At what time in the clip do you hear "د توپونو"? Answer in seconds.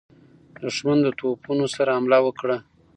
1.03-1.65